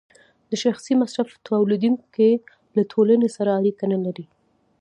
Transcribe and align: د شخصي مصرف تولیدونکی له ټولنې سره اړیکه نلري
د 0.49 0.51
شخصي 0.63 0.93
مصرف 1.01 1.29
تولیدونکی 1.47 2.31
له 2.75 2.81
ټولنې 2.91 3.29
سره 3.37 3.49
اړیکه 3.59 3.83
نلري 3.93 4.25